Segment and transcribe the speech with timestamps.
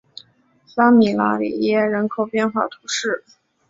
[0.75, 3.23] 拉米拉里耶人口变化图示